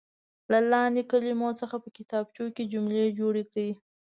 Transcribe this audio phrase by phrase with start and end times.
[0.51, 3.69] له لاندې کلمو څخه په کتابچو کې جملې جوړې کړئ.